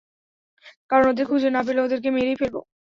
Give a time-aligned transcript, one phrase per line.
[0.91, 2.55] কারণ ওদের খুঁজে না পেলে, ওদেরকে মেরেই ফেলব।